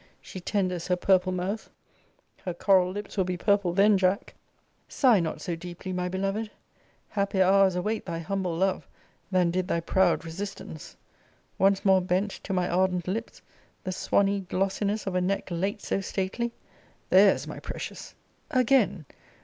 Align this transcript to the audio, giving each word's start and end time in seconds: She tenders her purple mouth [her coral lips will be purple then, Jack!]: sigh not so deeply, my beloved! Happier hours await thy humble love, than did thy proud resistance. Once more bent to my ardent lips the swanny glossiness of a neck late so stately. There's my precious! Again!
She 0.19 0.39
tenders 0.39 0.87
her 0.87 0.95
purple 0.95 1.31
mouth 1.31 1.69
[her 2.43 2.55
coral 2.55 2.91
lips 2.91 3.17
will 3.17 3.23
be 3.23 3.37
purple 3.37 3.71
then, 3.71 3.99
Jack!]: 3.99 4.33
sigh 4.89 5.19
not 5.19 5.41
so 5.41 5.55
deeply, 5.55 5.93
my 5.93 6.09
beloved! 6.09 6.49
Happier 7.09 7.43
hours 7.43 7.75
await 7.75 8.07
thy 8.07 8.17
humble 8.17 8.55
love, 8.57 8.87
than 9.29 9.51
did 9.51 9.67
thy 9.67 9.79
proud 9.79 10.25
resistance. 10.25 10.97
Once 11.59 11.85
more 11.85 12.01
bent 12.01 12.31
to 12.31 12.51
my 12.51 12.67
ardent 12.67 13.07
lips 13.07 13.43
the 13.83 13.91
swanny 13.91 14.39
glossiness 14.39 15.05
of 15.05 15.13
a 15.13 15.21
neck 15.21 15.49
late 15.51 15.83
so 15.83 16.01
stately. 16.01 16.51
There's 17.11 17.45
my 17.47 17.59
precious! 17.59 18.15
Again! 18.49 19.05